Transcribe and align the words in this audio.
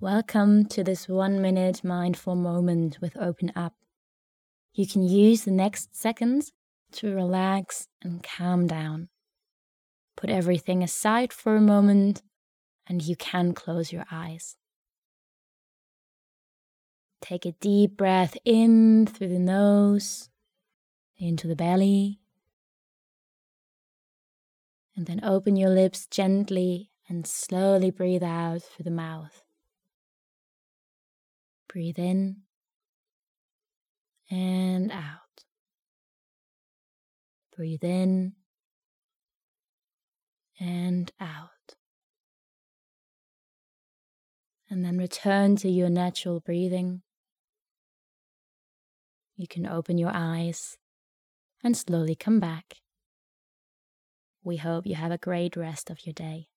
Welcome 0.00 0.66
to 0.66 0.84
this 0.84 1.08
one 1.08 1.42
minute 1.42 1.82
mindful 1.82 2.36
moment 2.36 2.98
with 3.00 3.14
OpenUp. 3.14 3.72
You 4.72 4.86
can 4.86 5.02
use 5.02 5.42
the 5.42 5.50
next 5.50 5.96
seconds 5.96 6.52
to 6.92 7.12
relax 7.12 7.88
and 8.00 8.22
calm 8.22 8.68
down. 8.68 9.08
Put 10.16 10.30
everything 10.30 10.84
aside 10.84 11.32
for 11.32 11.56
a 11.56 11.60
moment 11.60 12.22
and 12.86 13.02
you 13.02 13.16
can 13.16 13.54
close 13.54 13.92
your 13.92 14.04
eyes. 14.08 14.54
Take 17.20 17.44
a 17.44 17.56
deep 17.60 17.96
breath 17.96 18.36
in 18.44 19.04
through 19.04 19.30
the 19.30 19.40
nose, 19.40 20.28
into 21.16 21.48
the 21.48 21.56
belly, 21.56 22.20
and 24.94 25.06
then 25.06 25.24
open 25.24 25.56
your 25.56 25.70
lips 25.70 26.06
gently 26.06 26.92
and 27.08 27.26
slowly 27.26 27.90
breathe 27.90 28.22
out 28.22 28.62
through 28.62 28.84
the 28.84 28.92
mouth. 28.92 29.42
Breathe 31.68 31.98
in 31.98 32.38
and 34.30 34.90
out. 34.90 35.44
Breathe 37.56 37.84
in 37.84 38.32
and 40.58 41.12
out. 41.20 41.50
And 44.70 44.84
then 44.84 44.98
return 44.98 45.56
to 45.56 45.68
your 45.68 45.88
natural 45.88 46.40
breathing. 46.40 47.02
You 49.36 49.46
can 49.46 49.66
open 49.66 49.98
your 49.98 50.10
eyes 50.12 50.76
and 51.62 51.76
slowly 51.76 52.14
come 52.14 52.40
back. 52.40 52.76
We 54.42 54.56
hope 54.56 54.86
you 54.86 54.94
have 54.94 55.12
a 55.12 55.18
great 55.18 55.56
rest 55.56 55.90
of 55.90 56.06
your 56.06 56.12
day. 56.12 56.48